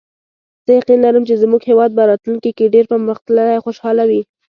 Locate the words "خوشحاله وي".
3.65-4.21